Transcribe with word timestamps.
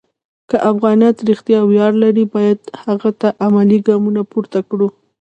که 0.49 0.57
افغانیت 0.71 1.17
رښتیا 1.29 1.59
ویاړ 1.65 1.91
لري، 2.03 2.25
باید 2.35 2.59
هغه 2.83 3.09
ته 3.19 3.27
عملي 3.45 3.79
ګامونه 3.87 4.21
پورته 4.31 4.59
کړو. 4.69 4.87